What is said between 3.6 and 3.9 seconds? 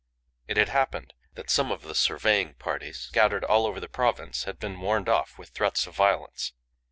over the